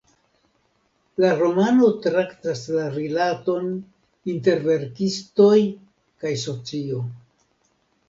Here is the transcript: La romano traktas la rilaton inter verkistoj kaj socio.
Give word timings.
La 1.23 1.29
romano 1.41 1.89
traktas 2.07 2.65
la 2.77 2.87
rilaton 2.97 3.71
inter 4.35 4.67
verkistoj 4.73 5.57
kaj 5.63 6.37
socio. 6.49 7.09